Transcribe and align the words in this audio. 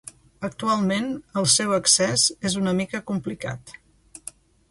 Actualment 0.47 1.09
el 1.41 1.45
seu 1.57 1.75
accés 1.77 2.25
és 2.51 2.57
una 2.63 2.73
mica 2.79 3.01
complicat. 3.13 3.77